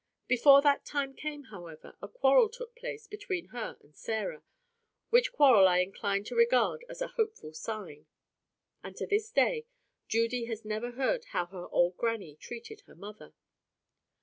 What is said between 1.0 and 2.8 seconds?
came, however, a quarrel took